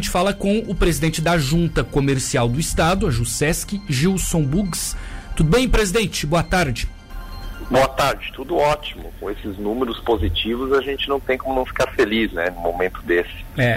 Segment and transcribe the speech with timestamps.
[0.00, 4.96] gente fala com o presidente da Junta Comercial do Estado, a JUSESC, Gilson Buggs.
[5.36, 6.26] Tudo bem, presidente?
[6.26, 6.88] Boa tarde.
[7.70, 9.12] Boa tarde, tudo ótimo.
[9.20, 13.02] Com esses números positivos, a gente não tem como não ficar feliz, né, no momento
[13.02, 13.44] desse.
[13.58, 13.76] É,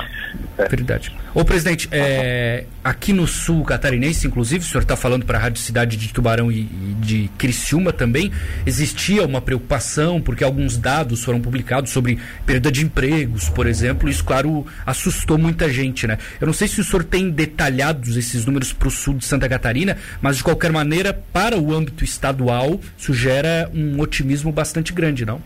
[0.57, 0.67] é.
[0.69, 1.13] verdade.
[1.35, 5.59] Ô, presidente, é, aqui no sul catarinense, inclusive, o senhor está falando para a Rádio
[5.63, 8.31] Cidade de Tubarão e, e, de Criciúma também,
[8.67, 14.23] existia uma preocupação, porque alguns dados foram publicados sobre perda de empregos, por exemplo, isso,
[14.23, 16.19] claro, assustou muita gente, né?
[16.39, 19.49] Eu não sei se o senhor tem detalhados esses números para o sul de Santa
[19.49, 25.25] Catarina, mas de qualquer maneira, para o âmbito estadual, isso gera um otimismo bastante grande,
[25.25, 25.41] não?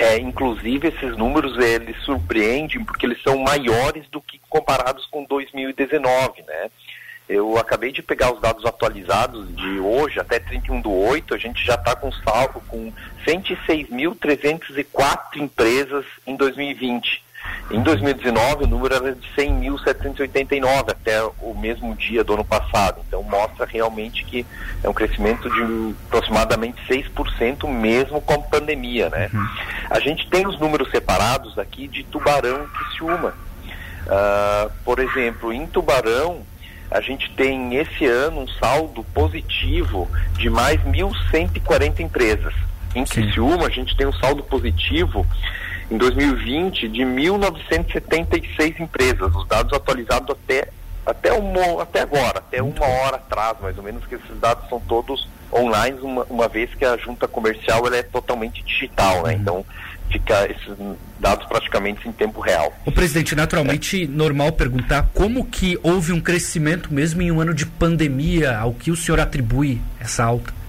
[0.00, 6.42] É, inclusive esses números eles surpreendem porque eles são maiores do que comparados com 2019,
[6.42, 6.70] né?
[7.28, 11.62] Eu acabei de pegar os dados atualizados de hoje até 31 do 8, a gente
[11.64, 12.90] já está com saldo com
[13.26, 17.22] 106.304 empresas em 2020.
[17.70, 23.00] Em 2019, o número era de 100.789 até o mesmo dia do ano passado.
[23.06, 24.44] Então, mostra realmente que
[24.82, 29.08] é um crescimento de aproximadamente 6%, mesmo com a pandemia.
[29.08, 29.30] Né?
[29.32, 29.48] Uhum.
[29.88, 33.34] A gente tem os números separados aqui de Tubarão e Criciúma.
[34.06, 36.42] Uh, por exemplo, em Tubarão,
[36.90, 42.52] a gente tem esse ano um saldo positivo de mais 1.140 empresas.
[42.96, 45.24] Em Criciúma, a gente tem um saldo positivo
[45.90, 50.68] em 2020 de 1.976 empresas, os dados atualizados até,
[51.04, 54.80] até, uma, até agora, até uma hora atrás, mais ou menos, que esses dados são
[54.80, 59.34] todos online, uma, uma vez que a junta comercial ela é totalmente digital, né?
[59.34, 59.40] Uhum.
[59.40, 59.66] Então
[60.10, 60.76] fica esses
[61.18, 62.72] dados praticamente em tempo real.
[62.84, 64.06] O presidente, naturalmente, é.
[64.06, 68.90] normal perguntar como que houve um crescimento mesmo em um ano de pandemia, ao que
[68.90, 70.59] o senhor atribui essa alta?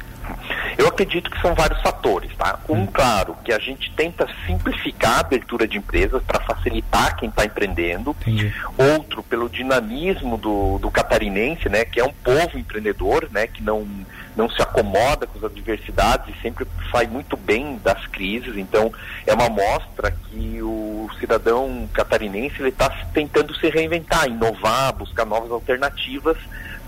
[0.81, 2.57] Eu acredito que são vários fatores, tá?
[2.67, 2.87] Um, hum.
[2.87, 8.15] claro, que a gente tenta simplificar a abertura de empresas para facilitar quem está empreendendo.
[8.21, 8.51] Entendi.
[8.75, 11.85] Outro, pelo dinamismo do, do catarinense, né?
[11.85, 13.45] Que é um povo empreendedor, né?
[13.45, 13.87] Que não,
[14.35, 18.57] não se acomoda com as adversidades e sempre sai muito bem das crises.
[18.57, 18.91] Então,
[19.27, 25.51] é uma mostra que o cidadão catarinense ele está tentando se reinventar, inovar, buscar novas
[25.51, 26.37] alternativas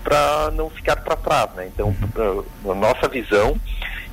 [0.04, 1.66] para não ficar para trás, né?
[1.72, 2.44] Então, uhum.
[2.62, 3.58] na nossa visão,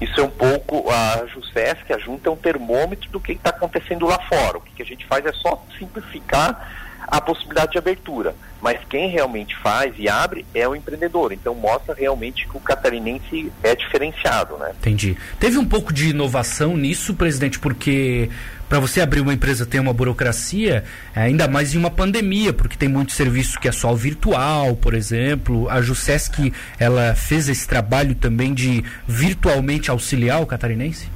[0.02, 4.08] isso é um pouco a JUSESC, a junta é um termômetro do que está acontecendo
[4.08, 4.58] lá fora.
[4.58, 8.36] O que, que a gente faz é só simplificar a possibilidade de abertura.
[8.62, 11.32] Mas quem realmente faz e abre é o empreendedor.
[11.34, 14.72] Então mostra realmente que o catarinense é diferenciado, né?
[14.80, 15.18] Entendi.
[15.40, 18.30] Teve um pouco de inovação nisso, presidente, porque
[18.70, 22.78] para você abrir uma empresa tem uma burocracia, é, ainda mais em uma pandemia, porque
[22.78, 25.68] tem muito serviço que é só virtual, por exemplo.
[25.70, 31.10] A Jusesc, ela fez esse trabalho também de virtualmente auxiliar o catarinense?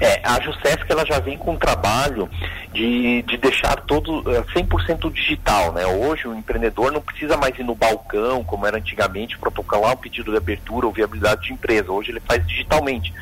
[0.00, 2.28] É, a Justesc ela já vem com um trabalho
[2.72, 5.86] de, de deixar todo 100% eh, digital, né?
[5.86, 10.30] Hoje o empreendedor não precisa mais ir no balcão, como era antigamente, protocolar um pedido
[10.30, 11.90] de abertura ou viabilidade de empresa.
[11.90, 13.12] Hoje ele faz digitalmente.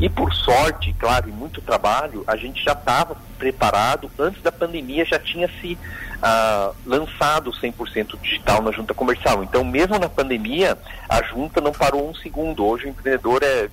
[0.00, 5.04] E por sorte, claro, e muito trabalho, a gente já estava preparado, antes da pandemia
[5.04, 5.78] já tinha se
[6.24, 9.44] uh, lançado 100% digital na junta comercial.
[9.44, 10.76] Então, mesmo na pandemia,
[11.08, 12.64] a junta não parou um segundo.
[12.64, 13.68] Hoje o empreendedor é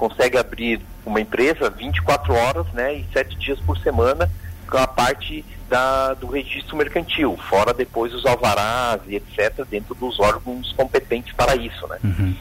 [0.00, 4.30] consegue abrir uma empresa 24 horas né, e 7 dias por semana
[4.66, 10.18] com a parte da, do registro mercantil, fora depois os alvarás e etc., dentro dos
[10.18, 11.86] órgãos competentes para isso.
[11.88, 11.98] Né?
[12.02, 12.34] Uhum.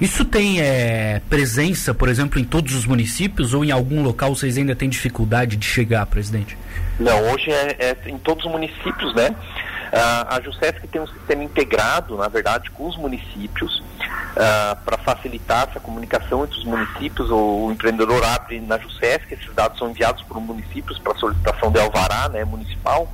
[0.00, 4.56] Isso tem é, presença, por exemplo, em todos os municípios ou em algum local vocês
[4.56, 6.56] ainda têm dificuldade de chegar, presidente?
[6.98, 9.34] Não, hoje é, é em todos os municípios, né?
[9.94, 15.68] Uh, a JUSESC tem um sistema integrado, na verdade, com os municípios, uh, para facilitar
[15.70, 17.30] essa comunicação entre os municípios.
[17.30, 21.78] O, o, empreendedor abre na JUSESC, esses dados são enviados por municípios para solicitação de
[21.78, 23.08] alvará né, municipal.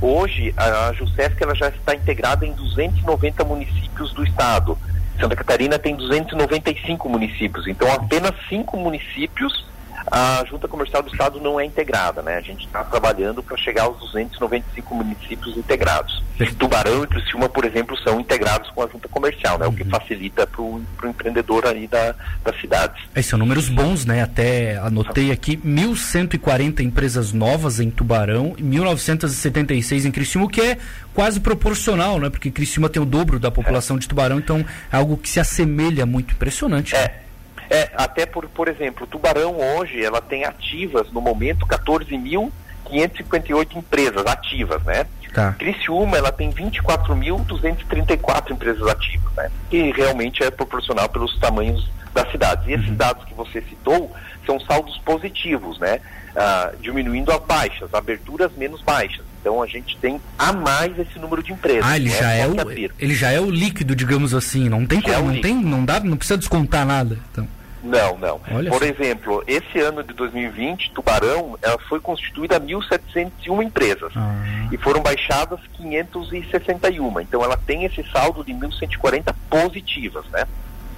[0.00, 0.92] Hoje, a,
[1.40, 4.76] ela já está integrada em 290 municípios do estado.
[5.20, 9.68] Santa Catarina tem 295 municípios, então apenas cinco municípios
[10.10, 12.36] a Junta Comercial do Estado não é integrada, né?
[12.36, 16.22] A gente está trabalhando para chegar aos 295 municípios integrados.
[16.58, 19.66] Tubarão e Criciúma, por exemplo, são integrados com a Junta Comercial, né?
[19.66, 19.90] O que uhum.
[19.90, 22.14] facilita para o empreendedor aí da,
[22.44, 23.02] das cidades.
[23.14, 24.22] Esses são números bons, né?
[24.22, 30.78] Até anotei aqui, 1.140 empresas novas em Tubarão e 1.976 em Criciúma, o que é
[31.12, 32.30] quase proporcional, né?
[32.30, 33.98] Porque Criciúma tem o dobro da população é.
[33.98, 36.94] de Tubarão, então é algo que se assemelha muito, impressionante.
[36.94, 37.27] É.
[37.70, 37.76] Né?
[37.76, 44.82] É, até por, por exemplo, Tubarão hoje, ela tem ativas no momento 14.558 empresas ativas,
[44.84, 45.06] né?
[45.32, 45.52] Tá.
[45.52, 49.48] Criciúma, ela tem 24.234 empresas ativas, né?
[49.70, 52.66] E realmente é proporcional pelos tamanhos das cidades.
[52.66, 52.96] E esses uhum.
[52.96, 54.10] dados que você citou
[54.46, 56.00] são saldos positivos, né?
[56.34, 59.24] Ah, diminuindo as baixas, aberturas menos baixas.
[59.40, 61.84] Então a gente tem a mais esse número de empresas.
[61.84, 64.68] Ah, ele não já é, o, ele já é o líquido, digamos assim.
[64.68, 67.18] Não tem Já é como, o não tem, não dá, não precisa descontar nada.
[67.32, 67.48] Então,
[67.82, 68.40] Não, não.
[68.50, 68.84] Olha Por só.
[68.84, 74.12] exemplo, esse ano de 2020, Tubarão, ela foi constituída 1.701 empresas.
[74.16, 74.68] Ah.
[74.72, 77.20] E foram baixadas 561.
[77.20, 80.44] Então ela tem esse saldo de 1.140 positivas, né?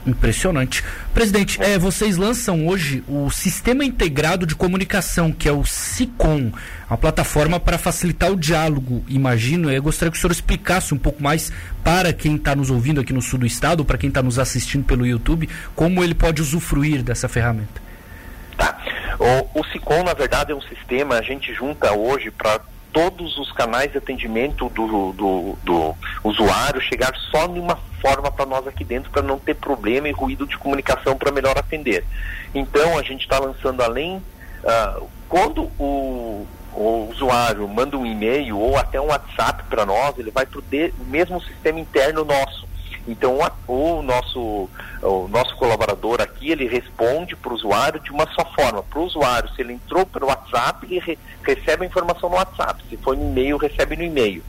[0.07, 0.83] Impressionante.
[1.13, 6.51] Presidente, é, vocês lançam hoje o Sistema Integrado de Comunicação, que é o SICOM,
[6.89, 9.71] uma plataforma para facilitar o diálogo, imagino.
[9.71, 11.53] Eu gostaria que o senhor explicasse um pouco mais
[11.85, 14.85] para quem está nos ouvindo aqui no sul do estado, para quem está nos assistindo
[14.85, 17.83] pelo YouTube, como ele pode usufruir dessa ferramenta.
[18.57, 18.79] Tá.
[19.19, 22.61] O, o SICOM, na verdade, é um sistema, a gente junta hoje para
[22.93, 28.67] todos os canais de atendimento do, do, do usuário chegar só numa forma para nós
[28.67, 32.05] aqui dentro, para não ter problema e ruído de comunicação para melhor atender.
[32.55, 34.23] Então, a gente está lançando além,
[34.65, 40.31] ah, quando o, o usuário manda um e-mail ou até um WhatsApp para nós, ele
[40.31, 40.65] vai para o
[41.07, 42.69] mesmo sistema interno nosso.
[43.09, 44.69] Então, o, nosso,
[45.03, 48.83] o nosso colaborador aqui, ele responde para o usuário de uma só forma.
[48.83, 52.83] Para o usuário, se ele entrou pelo WhatsApp, ele re- recebe a informação no WhatsApp.
[52.89, 54.43] Se for no e-mail, recebe no e-mail.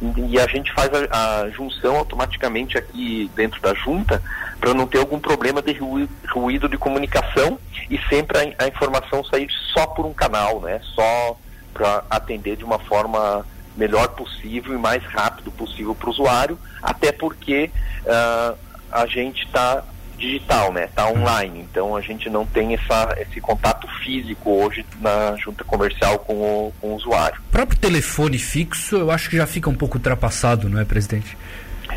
[0.00, 4.22] E, e a gente faz a, a junção automaticamente aqui dentro da junta
[4.60, 7.58] para não ter algum problema de rui- ruído de comunicação
[7.90, 10.80] e sempre a, a informação sair só por um canal, né?
[10.94, 11.36] Só
[11.74, 13.44] para atender de uma forma
[13.76, 17.70] melhor possível e mais rápido possível para o usuário, até porque
[18.06, 18.54] ah,
[18.90, 19.82] a gente está
[20.16, 20.84] digital, né?
[20.86, 26.18] Está online, então a gente não tem essa, esse contato físico hoje na junta comercial
[26.20, 27.38] com o, com o usuário.
[27.48, 31.36] O próprio telefone fixo, eu acho que já fica um pouco ultrapassado, não é, presidente?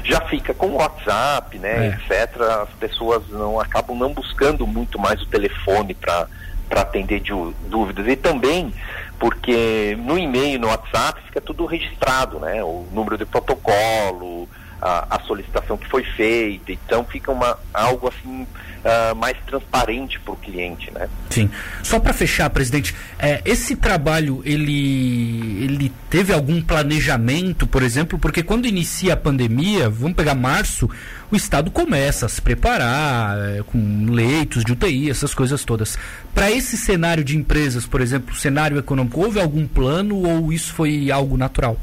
[0.03, 2.15] Já fica com o WhatsApp, né, É.
[2.15, 2.41] etc.
[2.41, 6.27] As pessoas não acabam não buscando muito mais o telefone para
[6.69, 7.33] para atender de
[7.67, 8.71] dúvidas e também
[9.19, 12.63] porque no e-mail, no WhatsApp fica tudo registrado, né?
[12.63, 14.47] O número de protocolo,
[14.81, 18.47] a, a solicitação que foi feita, então fica uma algo assim
[18.83, 21.09] ah, mais transparente para o cliente, né?
[21.29, 21.49] Sim.
[21.83, 28.41] Só para fechar, presidente, é, esse trabalho ele ele teve algum planejamento, por exemplo, porque
[28.41, 30.89] quando inicia a pandemia, vamos pegar março,
[31.29, 35.97] o estado começa a se preparar é, com leitos de UTI, essas coisas todas.
[36.33, 41.11] Para esse cenário de empresas, por exemplo, cenário econômico, houve algum plano ou isso foi
[41.11, 41.77] algo natural?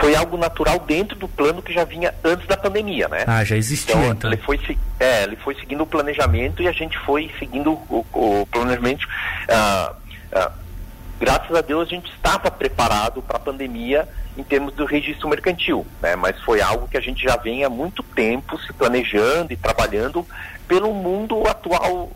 [0.00, 3.24] Foi algo natural dentro do plano que já vinha antes da pandemia, né?
[3.26, 4.32] Ah, já existia Então, então.
[4.32, 4.60] ele foi,
[4.98, 9.06] é, ele foi seguindo o planejamento e a gente foi seguindo o, o planejamento.
[9.48, 9.94] ah,
[10.32, 10.52] ah,
[11.20, 15.86] graças a Deus a gente estava preparado para a pandemia em termos do registro mercantil,
[16.00, 16.16] né?
[16.16, 20.26] Mas foi algo que a gente já vem há muito tempo se planejando e trabalhando
[20.66, 22.10] pelo mundo atual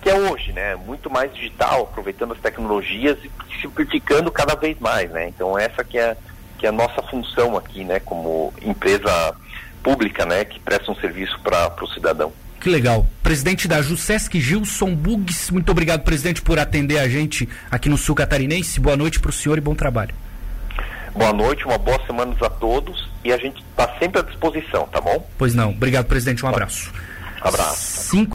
[0.00, 0.74] que é hoje, né?
[0.76, 5.28] Muito mais digital, aproveitando as tecnologias e simplificando cada vez mais, né?
[5.28, 6.16] Então essa que é
[6.60, 7.98] que é a nossa função aqui, né?
[8.00, 9.34] Como empresa
[9.82, 10.44] pública, né?
[10.44, 12.30] Que presta um serviço para o cidadão.
[12.60, 13.06] Que legal.
[13.22, 18.14] Presidente da Jusesc, Gilson Bugs, muito obrigado, presidente, por atender a gente aqui no Sul
[18.14, 18.78] Catarinense.
[18.78, 20.14] Boa noite para o senhor e bom trabalho.
[21.14, 25.00] Boa noite, uma boa semana a todos e a gente está sempre à disposição, tá
[25.00, 25.26] bom?
[25.38, 25.70] Pois não.
[25.70, 26.44] Obrigado, presidente.
[26.44, 26.92] Um abraço.
[27.40, 28.10] Abraço.
[28.10, 28.28] Cinco